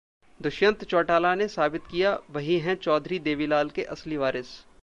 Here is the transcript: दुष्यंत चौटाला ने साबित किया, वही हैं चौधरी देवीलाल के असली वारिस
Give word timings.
दुष्यंत 0.39 0.83
चौटाला 0.83 1.33
ने 1.35 1.47
साबित 1.47 1.81
किया, 1.91 2.17
वही 2.31 2.57
हैं 2.59 2.75
चौधरी 2.77 3.19
देवीलाल 3.19 3.69
के 3.69 3.83
असली 3.95 4.17
वारिस 4.17 4.47